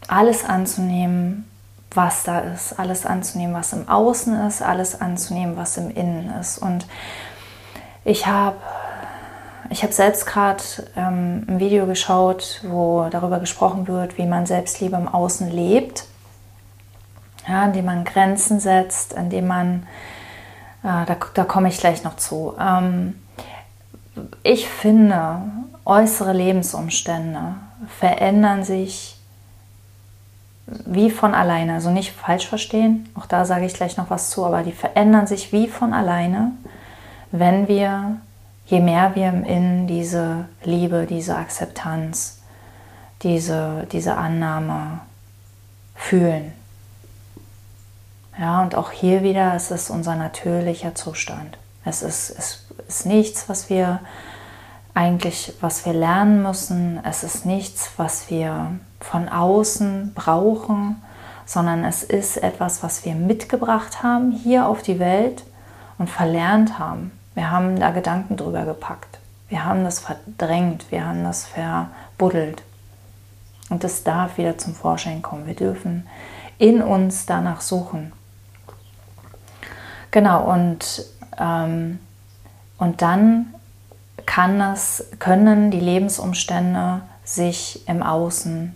alles 0.07 0.45
anzunehmen, 0.45 1.49
was 1.91 2.23
da 2.23 2.39
ist, 2.39 2.77
alles 2.77 3.05
anzunehmen, 3.05 3.55
was 3.55 3.73
im 3.73 3.87
Außen 3.87 4.47
ist, 4.47 4.61
alles 4.61 5.01
anzunehmen, 5.01 5.57
was 5.57 5.77
im 5.77 5.89
Innen 5.89 6.31
ist. 6.39 6.57
Und 6.57 6.85
ich 8.03 8.27
habe 8.27 8.57
ich 9.69 9.83
hab 9.83 9.93
selbst 9.93 10.27
gerade 10.27 10.61
ähm, 10.95 11.45
ein 11.47 11.59
Video 11.59 11.87
geschaut, 11.87 12.61
wo 12.67 13.07
darüber 13.09 13.39
gesprochen 13.39 13.87
wird, 13.87 14.17
wie 14.17 14.27
man 14.27 14.45
Selbstliebe 14.45 14.95
im 14.95 15.07
Außen 15.07 15.49
lebt, 15.49 16.05
ja, 17.47 17.65
indem 17.65 17.85
man 17.85 18.03
Grenzen 18.03 18.59
setzt, 18.59 19.13
indem 19.13 19.47
man, 19.47 19.87
äh, 20.83 21.05
da, 21.05 21.17
da 21.33 21.43
komme 21.45 21.69
ich 21.69 21.79
gleich 21.79 22.03
noch 22.03 22.17
zu. 22.17 22.53
Ähm, 22.59 23.15
ich 24.43 24.67
finde, 24.67 25.41
äußere 25.85 26.33
Lebensumstände 26.33 27.55
verändern 27.87 28.63
sich 28.63 29.17
wie 30.67 31.11
von 31.11 31.33
alleine. 31.33 31.75
Also 31.75 31.91
nicht 31.91 32.11
falsch 32.11 32.47
verstehen, 32.47 33.09
auch 33.15 33.25
da 33.25 33.45
sage 33.45 33.65
ich 33.65 33.73
gleich 33.73 33.97
noch 33.97 34.09
was 34.09 34.29
zu, 34.29 34.45
aber 34.45 34.63
die 34.63 34.71
verändern 34.71 35.27
sich 35.27 35.51
wie 35.51 35.67
von 35.67 35.93
alleine, 35.93 36.51
wenn 37.31 37.67
wir, 37.67 38.17
je 38.65 38.79
mehr 38.79 39.15
wir 39.15 39.29
im 39.29 39.43
Innen 39.43 39.87
diese 39.87 40.45
Liebe, 40.63 41.05
diese 41.07 41.35
Akzeptanz, 41.35 42.41
diese, 43.21 43.87
diese 43.91 44.15
Annahme 44.17 45.01
fühlen. 45.95 46.53
Ja, 48.37 48.61
und 48.63 48.75
auch 48.75 48.91
hier 48.91 49.23
wieder, 49.23 49.53
es 49.55 49.71
ist 49.71 49.89
unser 49.89 50.15
natürlicher 50.15 50.93
Zustand. 50.95 51.57
Es 51.85 52.01
ist, 52.01 52.31
es 52.31 52.65
ist 52.87 53.05
nichts, 53.05 53.47
was 53.47 53.69
wir 53.69 53.99
eigentlich, 54.95 55.53
was 55.61 55.85
wir 55.85 55.93
lernen 55.93 56.41
müssen. 56.41 56.99
Es 57.03 57.23
ist 57.23 57.45
nichts, 57.45 57.91
was 57.97 58.29
wir 58.29 58.71
von 58.99 59.29
außen 59.29 60.13
brauchen, 60.15 61.01
sondern 61.45 61.83
es 61.83 62.03
ist 62.03 62.37
etwas, 62.37 62.81
was 62.81 63.05
wir 63.05 63.13
mitgebracht 63.13 64.01
haben 64.01 64.31
hier 64.31 64.67
auf 64.67 64.81
die 64.81 64.99
Welt 64.99 65.43
und 65.97 66.09
verlernt 66.09 66.79
haben. 66.79 67.11
Wir 67.35 67.51
haben 67.51 67.79
da 67.79 67.91
Gedanken 67.91 68.37
drüber 68.37 68.65
gepackt. 68.65 69.19
Wir 69.47 69.63
haben 69.63 69.83
das 69.83 69.99
verdrängt, 69.99 70.89
wir 70.89 71.05
haben 71.05 71.23
das 71.23 71.45
verbuddelt. 71.45 72.63
Und 73.69 73.83
das 73.83 74.03
darf 74.03 74.37
wieder 74.37 74.57
zum 74.57 74.73
Vorschein 74.73 75.21
kommen. 75.21 75.45
Wir 75.45 75.55
dürfen 75.55 76.07
in 76.57 76.81
uns 76.81 77.25
danach 77.25 77.61
suchen. 77.61 78.11
Genau, 80.11 80.49
und, 80.51 81.05
und 81.37 83.01
dann 83.01 83.53
kann 84.25 84.61
es, 84.61 85.05
können 85.19 85.71
die 85.71 85.79
Lebensumstände 85.79 87.01
sich 87.23 87.87
im 87.87 88.01
Außen 88.03 88.75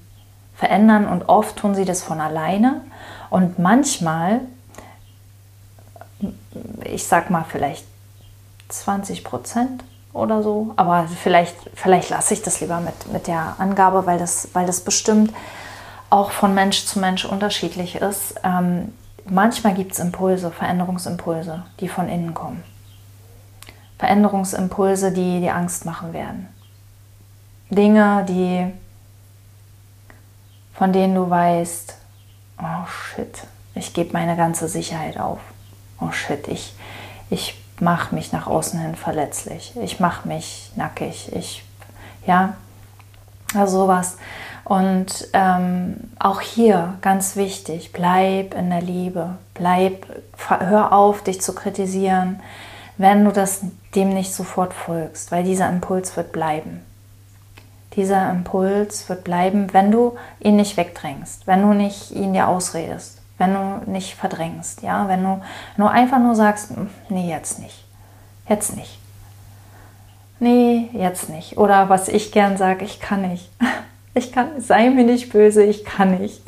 verändern 0.56 1.08
und 1.08 1.30
oft 1.30 1.58
tun 1.58 1.75
sie 1.75 1.86
das 1.86 2.04
von 2.04 2.20
alleine 2.20 2.82
und 3.30 3.60
manchmal, 3.60 4.42
ich 6.84 7.06
sag 7.06 7.30
mal 7.30 7.46
vielleicht 7.48 7.86
20 8.70 9.24
Prozent 9.24 9.84
oder 10.13 10.44
so, 10.44 10.74
aber 10.75 11.08
vielleicht, 11.08 11.56
vielleicht 11.75 12.10
lasse 12.10 12.34
ich 12.34 12.42
das 12.42 12.60
lieber 12.62 12.80
mit, 12.80 13.12
mit 13.13 13.28
der 13.28 13.56
Angabe, 13.60 14.06
weil 14.06 14.20
das, 14.20 14.50
weil 14.54 14.66
das 14.66 14.82
bestimmt 14.82 15.34
auch 16.10 16.32
von 16.32 16.54
Mensch 16.54 16.86
zu 16.86 17.00
Mensch 17.00 17.25
unterschiedlich 17.25 17.96
ist. 17.96 18.36
Ähm, 18.44 18.94
manchmal 19.31 19.74
gibt 19.74 19.93
es 19.93 20.00
Impulse, 20.00 20.51
Veränderungsimpulse, 20.51 21.63
die 21.79 21.89
von 21.89 22.09
innen 22.09 22.33
kommen. 22.33 22.63
Veränderungsimpulse, 23.98 25.12
die 25.12 25.41
die 25.41 25.50
Angst 25.50 25.86
machen 25.86 26.13
werden. 26.13 26.48
Dinge, 27.69 28.25
die 28.27 28.71
von 30.79 30.93
denen 30.93 31.13
du 31.13 31.29
weißt, 31.29 31.93
oh 32.62 32.88
shit, 32.88 33.45
ich 33.75 33.93
gebe 33.93 34.13
meine 34.13 34.38
ganze 34.38 34.69
Sicherheit 34.69 35.19
auf. 35.19 35.39
Oh 36.00 36.12
shit, 36.12 36.48
ich, 36.48 36.74
ich 37.29 37.62
mache 37.81 38.15
mich 38.15 38.31
nach 38.31 38.48
außen 38.48 38.79
hin 38.79 38.95
verletzlich. 38.95 39.74
Ich 39.81 40.00
mache 40.00 40.25
mich 40.25 40.71
nackig. 40.77 41.33
Ich, 41.33 41.65
ja, 42.25 42.53
also 43.53 43.79
sowas. 43.79 44.17
Und 44.69 45.27
ähm, 45.33 45.95
auch 46.19 46.41
hier 46.41 46.93
ganz 47.01 47.35
wichtig, 47.35 47.91
bleib 47.91 48.53
in 48.53 48.69
der 48.69 48.83
Liebe. 48.83 49.31
Bleib, 49.55 50.05
hör 50.47 50.93
auf, 50.93 51.23
dich 51.23 51.41
zu 51.41 51.55
kritisieren, 51.55 52.39
wenn 52.95 53.25
du 53.25 53.31
das 53.31 53.61
dem 53.95 54.09
nicht 54.09 54.31
sofort 54.31 54.75
folgst, 54.75 55.31
weil 55.31 55.43
dieser 55.43 55.67
Impuls 55.67 56.15
wird 56.15 56.31
bleiben. 56.31 56.81
Dieser 57.95 58.29
Impuls 58.29 59.09
wird 59.09 59.23
bleiben, 59.23 59.73
wenn 59.73 59.89
du 59.89 60.15
ihn 60.39 60.57
nicht 60.57 60.77
wegdrängst, 60.77 61.47
wenn 61.47 61.63
du 61.63 61.73
nicht 61.73 62.11
ihn 62.11 62.33
dir 62.33 62.47
ausredest, 62.47 63.23
wenn 63.39 63.55
du 63.55 63.89
nicht 63.89 64.13
verdrängst, 64.13 64.83
ja, 64.83 65.07
wenn 65.07 65.23
du 65.23 65.41
nur 65.77 65.89
einfach 65.89 66.19
nur 66.19 66.35
sagst, 66.35 66.69
hm, 66.69 66.91
nee, 67.09 67.27
jetzt 67.27 67.57
nicht, 67.57 67.85
jetzt 68.47 68.75
nicht, 68.75 68.99
nee, 70.39 70.91
jetzt 70.93 71.27
nicht. 71.27 71.57
Oder 71.57 71.89
was 71.89 72.07
ich 72.07 72.31
gern 72.31 72.55
sage, 72.55 72.85
ich 72.85 72.99
kann 72.99 73.23
nicht, 73.23 73.49
ich 74.13 74.32
kann, 74.32 74.60
sei 74.60 74.89
mir 74.89 75.04
nicht 75.04 75.32
böse, 75.32 75.63
ich 75.63 75.86
kann 75.86 76.20
nicht. 76.20 76.42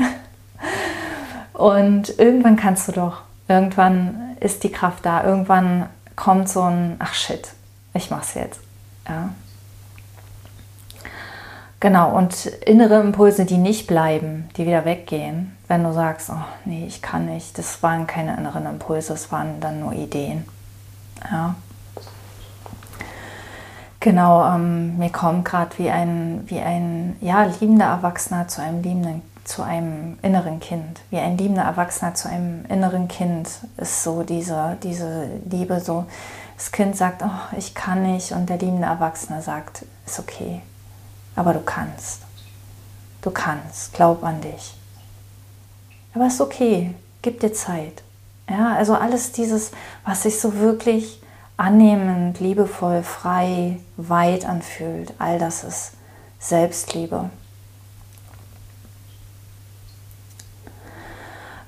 Und 1.54 2.18
irgendwann 2.18 2.56
kannst 2.56 2.88
du 2.88 2.92
doch, 2.92 3.22
irgendwann 3.48 4.36
ist 4.40 4.64
die 4.64 4.72
Kraft 4.72 5.06
da, 5.06 5.24
irgendwann 5.24 5.88
kommt 6.16 6.50
so 6.50 6.62
ein, 6.62 6.96
ach 7.00 7.14
shit, 7.14 7.50
ich 7.94 8.10
mach's 8.10 8.34
jetzt, 8.34 8.60
ja. 9.08 9.30
Genau, 11.80 12.16
und 12.16 12.46
innere 12.46 13.00
Impulse, 13.02 13.46
die 13.46 13.58
nicht 13.58 13.88
bleiben, 13.88 14.50
die 14.56 14.68
wieder 14.68 14.86
weggehen, 14.86 15.58
wenn 15.68 15.84
du 15.84 15.94
sagst, 15.94 16.30
oh 16.30 16.44
nee, 16.64 16.86
ich 16.86 17.02
kann 17.02 17.26
nicht, 17.26 17.58
das 17.58 17.82
waren 17.82 18.06
keine 18.06 18.38
inneren 18.38 18.68
Impulse, 18.68 19.14
das 19.14 19.32
waren 19.32 19.60
dann 19.60 19.80
nur 19.80 19.94
Ideen. 19.94 20.46
Ja. 21.32 21.56
Genau, 24.02 24.44
ähm, 24.44 24.98
mir 24.98 25.12
kommt 25.12 25.46
gerade 25.46 25.78
wie 25.78 25.92
ein, 25.92 26.42
wie 26.48 26.60
ein 26.60 27.16
ja, 27.22 27.44
liebender 27.44 27.86
Erwachsener 27.86 28.48
zu 28.48 28.60
einem 28.60 28.82
liebenden, 28.82 29.22
zu 29.44 29.62
einem 29.62 30.18
inneren 30.24 30.60
Kind. 30.60 31.02
Wie 31.12 31.20
ein 31.20 31.38
liebender 31.38 31.62
Erwachsener 31.62 32.16
zu 32.16 32.28
einem 32.28 32.66
inneren 32.66 33.08
Kind 33.08 33.48
ist 33.78 34.04
so 34.04 34.24
diese, 34.24 34.76
diese 34.82 35.30
Liebe, 35.48 35.80
so 35.80 36.06
das 36.58 36.72
Kind 36.72 36.98
sagt, 36.98 37.22
oh, 37.24 37.56
ich 37.56 37.76
kann 37.76 38.02
nicht 38.02 38.32
und 38.32 38.50
der 38.50 38.58
liebende 38.58 38.88
Erwachsene 38.88 39.44
sagt, 39.44 39.86
ist 40.08 40.20
okay, 40.20 40.64
aber 41.36 41.54
du 41.54 41.60
kannst. 41.60 42.24
Du 43.22 43.30
kannst, 43.30 43.94
glaub 43.94 44.24
an 44.24 44.42
dich. 44.42 44.76
Aber 46.16 46.26
ist 46.26 46.42
okay, 46.42 46.96
gib 47.22 47.40
dir 47.40 47.54
Zeit. 47.54 48.02
Ja, 48.50 48.74
also 48.76 48.96
alles 48.96 49.32
dieses, 49.32 49.72
was 50.04 50.24
sich 50.24 50.40
so 50.40 50.56
wirklich 50.56 51.21
annehmend, 51.62 52.40
liebevoll, 52.40 53.04
frei, 53.04 53.78
weit 53.96 54.46
anfühlt, 54.46 55.14
all 55.20 55.38
das 55.38 55.64
ist 55.64 55.94
Selbstliebe. 56.40 57.30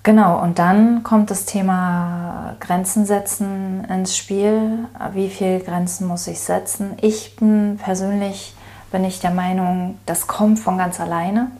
Genau, 0.02 0.42
und 0.42 0.60
dann 0.60 1.04
kommt 1.04 1.32
das 1.32 1.46
Thema 1.46 2.56
Grenzen 2.60 3.06
setzen 3.06 3.86
ins 3.86 4.18
Spiel. 4.18 4.80
Wie 5.14 5.30
viele 5.30 5.60
Grenzen 5.62 6.08
muss 6.08 6.28
ich 6.28 6.42
setzen? 6.42 6.98
Ich 7.00 7.38
bin 7.38 7.80
persönlich 7.82 8.54
bin 8.92 9.06
ich 9.06 9.20
der 9.20 9.32
Meinung, 9.32 9.98
das 10.06 10.28
kommt 10.28 10.60
von 10.60 10.78
ganz 10.78 11.00
alleine. 11.00 11.52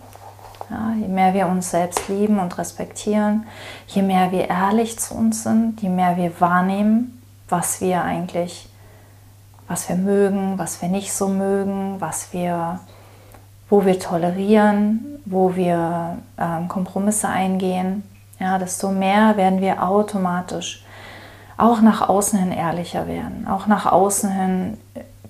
Ja, 0.70 0.94
je 1.00 1.08
mehr 1.08 1.34
wir 1.34 1.48
uns 1.48 1.72
selbst 1.72 2.08
lieben 2.08 2.40
und 2.40 2.58
respektieren, 2.58 3.46
je 3.88 4.02
mehr 4.02 4.32
wir 4.32 4.50
ehrlich 4.50 5.00
zu 5.00 5.16
uns 5.16 5.44
sind, 5.44 5.82
je 5.82 5.90
mehr 5.90 6.16
wir 6.16 6.40
wahrnehmen, 6.40 7.23
was 7.50 7.82
wir 7.82 8.04
eigentlich, 8.04 8.70
was 9.68 9.90
wir 9.90 9.96
mögen, 9.96 10.58
was 10.58 10.82
wir 10.82 10.90
nicht 10.90 11.14
so 11.14 11.28
mögen, 11.28 12.00
was 12.00 12.34
wir, 12.34 12.80
wo 13.70 13.86
wir 13.86 14.00
tolerieren, 14.00 15.20
wo 15.26 15.56
wir 15.56 16.18
äh, 16.38 16.68
Kompromisse 16.68 17.30
eingehen, 17.30 18.04
ja, 18.40 18.58
desto 18.58 18.90
mehr 18.90 19.38
werden 19.38 19.62
wir 19.62 19.84
automatisch 19.84 20.84
auch 21.56 21.82
nach 21.82 22.10
außen 22.10 22.40
hin 22.40 22.52
ehrlicher 22.52 23.08
werden, 23.08 23.48
auch 23.48 23.68
nach 23.68 23.86
außen 23.86 24.32
hin 24.32 24.78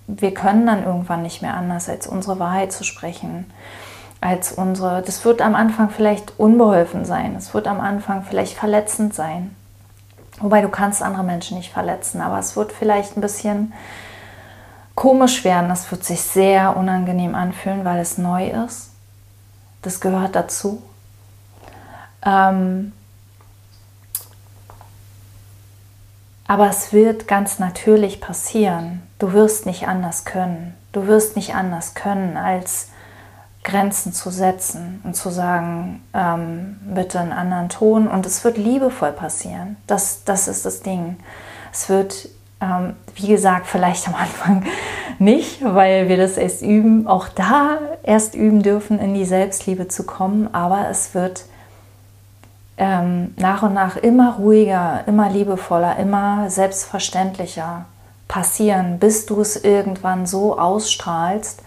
wir 0.07 0.33
können 0.33 0.65
dann 0.65 0.83
irgendwann 0.83 1.21
nicht 1.21 1.41
mehr 1.41 1.55
anders, 1.55 1.89
als 1.89 2.07
unsere 2.07 2.39
Wahrheit 2.39 2.71
zu 2.71 2.83
sprechen. 2.83 3.45
Als 4.21 4.53
unsere, 4.53 5.01
das 5.01 5.25
wird 5.25 5.41
am 5.41 5.53
Anfang 5.53 5.89
vielleicht 5.89 6.39
unbeholfen 6.39 7.03
sein, 7.03 7.35
es 7.35 7.53
wird 7.53 7.67
am 7.67 7.81
Anfang 7.81 8.23
vielleicht 8.23 8.53
verletzend 8.53 9.13
sein. 9.13 9.53
Wobei 10.39 10.61
du 10.61 10.69
kannst 10.69 11.01
andere 11.01 11.23
Menschen 11.23 11.57
nicht 11.57 11.71
verletzen, 11.71 12.21
aber 12.21 12.39
es 12.39 12.55
wird 12.55 12.71
vielleicht 12.71 13.15
ein 13.15 13.21
bisschen 13.21 13.73
komisch 14.95 15.43
werden, 15.43 15.71
es 15.71 15.89
wird 15.91 16.03
sich 16.03 16.21
sehr 16.21 16.75
unangenehm 16.75 17.35
anfühlen, 17.35 17.85
weil 17.85 17.99
es 17.99 18.17
neu 18.17 18.47
ist. 18.47 18.91
Das 19.81 19.99
gehört 19.99 20.35
dazu. 20.35 20.81
Ähm, 22.25 22.93
Aber 26.53 26.69
es 26.69 26.93
wird 26.93 27.27
ganz 27.27 27.59
natürlich 27.59 28.21
passieren. 28.21 29.01
Du 29.17 29.33
wirst 29.33 29.65
nicht 29.65 29.87
anders 29.87 30.23
können. 30.23 30.75
Du 30.91 31.07
wirst 31.07 31.35
nicht 31.35 31.55
anders 31.55 31.95
können, 31.95 32.37
als 32.37 32.89
Grenzen 33.63 34.13
zu 34.13 34.29
setzen 34.29 35.01
und 35.03 35.15
zu 35.15 35.29
sagen, 35.29 36.03
ähm, 36.13 36.77
bitte 36.93 37.19
einen 37.19 37.31
anderen 37.31 37.69
Ton. 37.69 38.07
Und 38.07 38.25
es 38.25 38.43
wird 38.43 38.57
liebevoll 38.57 39.11
passieren. 39.11 39.77
Das, 39.87 40.23
das 40.25 40.47
ist 40.47 40.65
das 40.65 40.81
Ding. 40.81 41.17
Es 41.71 41.89
wird, 41.89 42.29
ähm, 42.61 42.93
wie 43.15 43.27
gesagt, 43.27 43.67
vielleicht 43.67 44.07
am 44.07 44.15
Anfang 44.15 44.65
nicht, 45.19 45.63
weil 45.63 46.09
wir 46.09 46.17
das 46.17 46.37
erst 46.37 46.61
üben, 46.61 47.07
auch 47.07 47.29
da 47.29 47.79
erst 48.03 48.35
üben 48.35 48.63
dürfen, 48.63 48.99
in 48.99 49.13
die 49.13 49.25
Selbstliebe 49.25 49.87
zu 49.87 50.03
kommen. 50.03 50.53
Aber 50.53 50.89
es 50.89 51.15
wird 51.15 51.45
ähm, 52.77 53.33
nach 53.37 53.63
und 53.63 53.73
nach 53.73 53.95
immer 53.95 54.35
ruhiger, 54.35 55.03
immer 55.07 55.29
liebevoller, 55.29 55.97
immer 55.97 56.49
selbstverständlicher 56.49 57.85
passieren, 58.27 58.99
bis 58.99 59.25
du 59.25 59.41
es 59.41 59.63
irgendwann 59.63 60.25
so 60.25 60.57
ausstrahlst, 60.57 61.61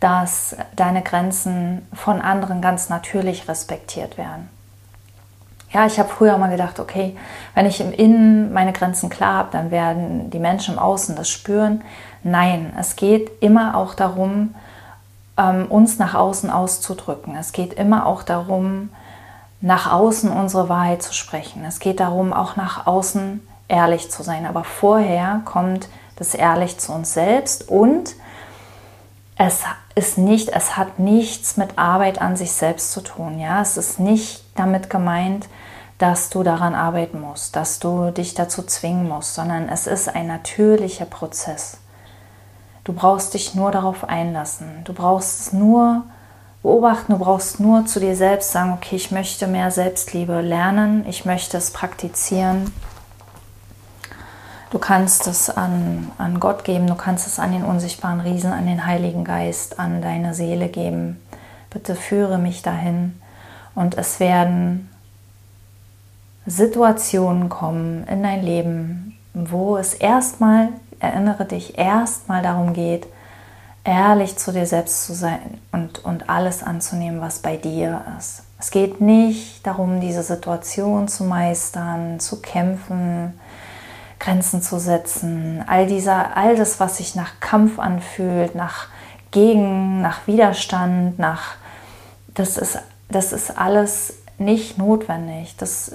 dass 0.00 0.56
deine 0.76 1.02
Grenzen 1.02 1.86
von 1.92 2.20
anderen 2.20 2.60
ganz 2.60 2.88
natürlich 2.88 3.48
respektiert 3.48 4.18
werden. 4.18 4.48
Ja, 5.72 5.86
ich 5.86 5.98
habe 5.98 6.08
früher 6.08 6.38
mal 6.38 6.50
gedacht, 6.50 6.78
okay, 6.78 7.16
wenn 7.54 7.66
ich 7.66 7.80
im 7.80 7.92
Innen 7.92 8.52
meine 8.52 8.72
Grenzen 8.72 9.10
klar 9.10 9.34
habe, 9.34 9.48
dann 9.50 9.72
werden 9.72 10.30
die 10.30 10.38
Menschen 10.38 10.74
im 10.74 10.80
Außen 10.80 11.16
das 11.16 11.28
spüren. 11.28 11.82
Nein, 12.22 12.72
es 12.78 12.94
geht 12.94 13.42
immer 13.42 13.76
auch 13.76 13.94
darum, 13.94 14.54
ähm, 15.36 15.66
uns 15.66 15.98
nach 15.98 16.14
außen 16.14 16.48
auszudrücken. 16.48 17.34
Es 17.34 17.50
geht 17.50 17.74
immer 17.74 18.06
auch 18.06 18.22
darum, 18.22 18.90
nach 19.60 19.90
außen 19.90 20.30
unsere 20.30 20.68
Wahrheit 20.68 21.02
zu 21.02 21.12
sprechen. 21.12 21.64
Es 21.64 21.80
geht 21.80 21.98
darum, 21.98 22.32
auch 22.32 22.54
nach 22.54 22.86
außen 22.86 23.40
ehrlich 23.66 24.10
zu 24.10 24.22
sein. 24.22 24.46
Aber 24.46 24.62
vorher 24.62 25.40
kommt 25.44 25.88
das 26.16 26.34
ehrlich 26.34 26.78
zu 26.78 26.92
uns 26.92 27.14
selbst 27.14 27.68
und 27.68 28.14
es 29.36 29.62
ist 29.94 30.18
nicht, 30.18 30.50
es 30.50 30.76
hat 30.76 30.98
nichts 30.98 31.56
mit 31.56 31.78
Arbeit 31.78 32.20
an 32.20 32.36
sich 32.36 32.52
selbst 32.52 32.92
zu 32.92 33.00
tun. 33.00 33.38
Ja, 33.38 33.60
es 33.60 33.76
ist 33.76 33.98
nicht 33.98 34.44
damit 34.54 34.90
gemeint, 34.90 35.48
dass 35.98 36.30
du 36.30 36.42
daran 36.42 36.74
arbeiten 36.74 37.20
musst, 37.20 37.56
dass 37.56 37.78
du 37.78 38.10
dich 38.10 38.34
dazu 38.34 38.62
zwingen 38.62 39.08
musst, 39.08 39.34
sondern 39.34 39.68
es 39.68 39.86
ist 39.86 40.08
ein 40.08 40.26
natürlicher 40.26 41.04
Prozess. 41.04 41.78
Du 42.84 42.92
brauchst 42.92 43.34
dich 43.34 43.54
nur 43.54 43.70
darauf 43.70 44.04
einlassen. 44.04 44.82
Du 44.84 44.92
brauchst 44.92 45.54
nur 45.54 46.04
beobachten, 46.62 47.12
du 47.12 47.18
brauchst 47.18 47.60
nur 47.60 47.86
zu 47.86 48.00
dir 48.00 48.16
selbst 48.16 48.52
sagen, 48.52 48.72
okay, 48.72 48.96
ich 48.96 49.10
möchte 49.10 49.46
mehr 49.46 49.70
Selbstliebe 49.70 50.40
lernen, 50.40 51.04
ich 51.08 51.24
möchte 51.24 51.56
es 51.56 51.70
praktizieren 51.70 52.72
Du 54.74 54.80
kannst 54.80 55.28
es 55.28 55.50
an, 55.50 56.10
an 56.18 56.40
Gott 56.40 56.64
geben, 56.64 56.88
du 56.88 56.96
kannst 56.96 57.28
es 57.28 57.38
an 57.38 57.52
den 57.52 57.62
unsichtbaren 57.62 58.18
Riesen, 58.18 58.52
an 58.52 58.66
den 58.66 58.84
Heiligen 58.84 59.22
Geist, 59.22 59.78
an 59.78 60.02
deine 60.02 60.34
Seele 60.34 60.66
geben. 60.66 61.22
Bitte 61.70 61.94
führe 61.94 62.38
mich 62.38 62.62
dahin. 62.62 63.14
Und 63.76 63.96
es 63.96 64.18
werden 64.18 64.90
Situationen 66.44 67.48
kommen 67.50 68.04
in 68.08 68.24
dein 68.24 68.42
Leben, 68.42 69.16
wo 69.32 69.76
es 69.76 69.94
erstmal, 69.94 70.70
erinnere 70.98 71.44
dich, 71.44 71.78
erstmal 71.78 72.42
darum 72.42 72.72
geht, 72.72 73.06
ehrlich 73.84 74.36
zu 74.38 74.50
dir 74.50 74.66
selbst 74.66 75.04
zu 75.06 75.14
sein 75.14 75.60
und, 75.70 76.04
und 76.04 76.28
alles 76.28 76.64
anzunehmen, 76.64 77.20
was 77.20 77.38
bei 77.38 77.56
dir 77.56 78.02
ist. 78.18 78.42
Es 78.58 78.72
geht 78.72 79.00
nicht 79.00 79.64
darum, 79.64 80.00
diese 80.00 80.24
Situation 80.24 81.06
zu 81.06 81.22
meistern, 81.22 82.18
zu 82.18 82.42
kämpfen, 82.42 83.34
Grenzen 84.24 84.62
zu 84.62 84.78
setzen, 84.78 85.62
all 85.66 85.86
dieser, 85.86 86.36
all 86.36 86.56
das, 86.56 86.80
was 86.80 86.96
sich 86.96 87.14
nach 87.14 87.40
Kampf 87.40 87.78
anfühlt, 87.78 88.54
nach 88.54 88.88
Gegen, 89.30 90.00
nach 90.00 90.26
Widerstand, 90.26 91.18
nach 91.18 91.56
das 92.34 92.56
ist, 92.56 92.78
das 93.08 93.32
ist 93.32 93.58
alles 93.58 94.14
nicht 94.38 94.78
notwendig. 94.78 95.56
Das, 95.58 95.92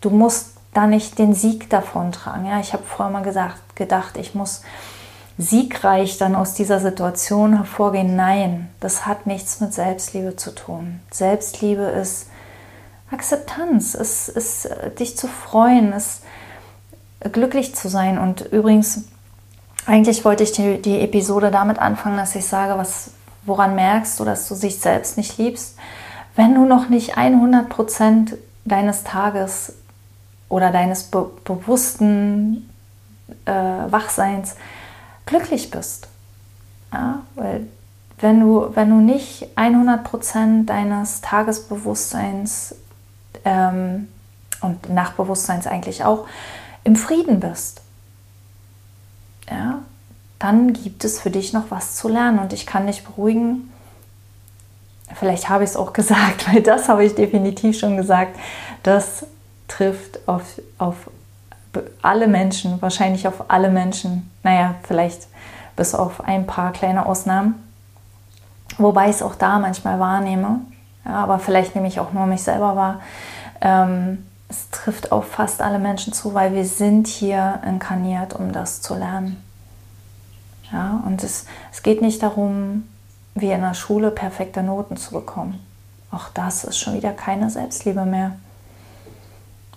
du 0.00 0.10
musst 0.10 0.52
da 0.74 0.86
nicht 0.86 1.18
den 1.18 1.34
Sieg 1.34 1.68
davon 1.70 2.12
tragen. 2.12 2.46
Ja, 2.46 2.60
ich 2.60 2.72
habe 2.72 2.84
vorher 2.84 3.12
mal 3.12 3.24
gesagt, 3.24 3.76
gedacht, 3.76 4.16
ich 4.16 4.34
muss 4.34 4.62
siegreich 5.38 6.18
dann 6.18 6.34
aus 6.34 6.54
dieser 6.54 6.80
Situation 6.80 7.56
hervorgehen. 7.56 8.14
Nein, 8.14 8.70
das 8.80 9.06
hat 9.06 9.26
nichts 9.26 9.60
mit 9.60 9.74
Selbstliebe 9.74 10.36
zu 10.36 10.54
tun. 10.54 11.00
Selbstliebe 11.10 11.82
ist 11.82 12.28
Akzeptanz, 13.10 13.94
es 13.94 14.28
ist 14.28 14.68
dich 14.98 15.16
zu 15.16 15.28
freuen, 15.28 15.92
es 15.92 16.22
glücklich 17.20 17.74
zu 17.74 17.88
sein. 17.88 18.18
Und 18.18 18.40
übrigens, 18.52 19.04
eigentlich 19.86 20.24
wollte 20.24 20.42
ich 20.42 20.52
die, 20.52 20.80
die 20.80 21.00
Episode 21.00 21.50
damit 21.50 21.78
anfangen, 21.78 22.16
dass 22.16 22.34
ich 22.34 22.46
sage, 22.46 22.78
was, 22.78 23.10
woran 23.44 23.74
merkst 23.74 24.18
du, 24.18 24.24
dass 24.24 24.48
du 24.48 24.54
dich 24.54 24.80
selbst 24.80 25.16
nicht 25.16 25.38
liebst, 25.38 25.76
wenn 26.34 26.54
du 26.54 26.64
noch 26.66 26.88
nicht 26.88 27.16
100 27.16 27.68
Prozent 27.68 28.36
deines 28.64 29.04
Tages 29.04 29.74
oder 30.48 30.70
deines 30.70 31.04
be 31.04 31.30
bewussten 31.44 32.68
äh, 33.46 33.52
Wachseins 33.52 34.56
glücklich 35.24 35.70
bist. 35.70 36.08
Ja, 36.92 37.22
weil 37.34 37.66
wenn 38.18 38.40
du, 38.40 38.70
wenn 38.74 38.90
du 38.90 38.96
nicht 38.96 39.48
100 39.56 40.04
Prozent 40.04 40.70
deines 40.70 41.20
Tagesbewusstseins 41.20 42.74
ähm, 43.44 44.08
und 44.60 44.88
Nachtbewusstseins 44.88 45.66
eigentlich 45.66 46.04
auch 46.04 46.26
im 46.86 46.94
Frieden 46.94 47.40
bist, 47.40 47.82
ja, 49.50 49.80
dann 50.38 50.72
gibt 50.72 51.04
es 51.04 51.20
für 51.20 51.30
dich 51.30 51.52
noch 51.52 51.64
was 51.70 51.96
zu 51.96 52.08
lernen. 52.08 52.38
Und 52.38 52.52
ich 52.52 52.64
kann 52.64 52.86
dich 52.86 53.04
beruhigen, 53.04 53.72
vielleicht 55.14 55.48
habe 55.48 55.64
ich 55.64 55.70
es 55.70 55.76
auch 55.76 55.92
gesagt, 55.92 56.52
weil 56.52 56.62
das 56.62 56.88
habe 56.88 57.04
ich 57.04 57.16
definitiv 57.16 57.78
schon 57.78 57.96
gesagt, 57.96 58.38
das 58.84 59.26
trifft 59.66 60.20
auf, 60.28 60.60
auf 60.78 61.10
alle 62.02 62.28
Menschen, 62.28 62.80
wahrscheinlich 62.80 63.26
auf 63.26 63.50
alle 63.50 63.68
Menschen, 63.68 64.30
naja, 64.44 64.76
vielleicht 64.84 65.26
bis 65.74 65.92
auf 65.92 66.22
ein 66.22 66.46
paar 66.46 66.72
kleine 66.72 67.04
Ausnahmen, 67.04 67.54
wobei 68.78 69.10
ich 69.10 69.16
es 69.16 69.22
auch 69.22 69.34
da 69.34 69.58
manchmal 69.58 69.98
wahrnehme, 69.98 70.60
ja, 71.04 71.14
aber 71.14 71.40
vielleicht 71.40 71.74
nehme 71.74 71.88
ich 71.88 71.98
auch 71.98 72.12
nur 72.12 72.26
mich 72.26 72.42
selber 72.42 72.76
wahr. 72.76 73.00
Ähm, 73.60 74.24
es 74.56 74.70
trifft 74.70 75.12
auf 75.12 75.28
fast 75.28 75.60
alle 75.60 75.78
Menschen 75.78 76.12
zu, 76.12 76.32
weil 76.32 76.54
wir 76.54 76.64
sind 76.64 77.06
hier 77.06 77.60
inkarniert, 77.66 78.32
um 78.32 78.52
das 78.52 78.80
zu 78.80 78.94
lernen. 78.94 79.42
Ja, 80.72 81.02
und 81.06 81.22
es, 81.22 81.46
es 81.72 81.82
geht 81.82 82.00
nicht 82.00 82.22
darum, 82.22 82.88
wie 83.34 83.50
in 83.50 83.60
der 83.60 83.74
Schule 83.74 84.10
perfekte 84.10 84.62
Noten 84.62 84.96
zu 84.96 85.12
bekommen. 85.12 85.60
Auch 86.10 86.30
das 86.30 86.64
ist 86.64 86.78
schon 86.78 86.94
wieder 86.94 87.12
keine 87.12 87.50
Selbstliebe 87.50 88.04
mehr. 88.06 88.32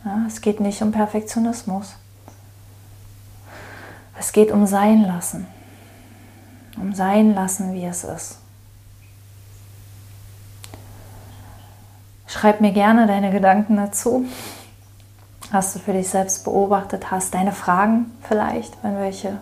Ja, 0.05 0.23
es 0.25 0.39
geht 0.39 0.61
nicht 0.61 0.81
um 0.81 0.91
Perfektionismus. 0.91 1.95
Es 4.17 4.31
geht 4.31 4.51
um 4.51 4.65
Sein 4.65 5.03
lassen. 5.03 5.45
Um 6.77 6.93
Sein 6.93 7.33
lassen, 7.35 7.73
wie 7.73 7.85
es 7.85 8.05
ist. 8.05 8.37
Schreib 12.27 12.61
mir 12.61 12.71
gerne 12.71 13.07
deine 13.07 13.31
Gedanken 13.31 13.75
dazu 13.75 14.25
hast 15.51 15.75
du 15.75 15.79
für 15.79 15.93
dich 15.93 16.09
selbst 16.09 16.43
beobachtet 16.43 17.11
hast, 17.11 17.33
deine 17.33 17.51
Fragen 17.51 18.11
vielleicht, 18.21 18.73
wenn 18.83 18.97
welche 18.97 19.37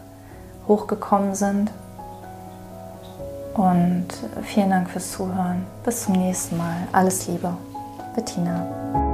hochgekommen 0.67 1.35
sind. 1.35 1.71
Und 3.53 4.07
vielen 4.43 4.69
Dank 4.69 4.89
fürs 4.89 5.11
Zuhören. 5.11 5.65
Bis 5.83 6.03
zum 6.03 6.13
nächsten 6.13 6.57
Mal. 6.57 6.75
Alles 6.91 7.27
Liebe. 7.27 7.53
Bettina. 8.15 9.06